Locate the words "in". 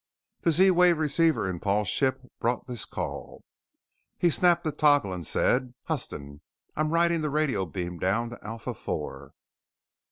1.47-1.59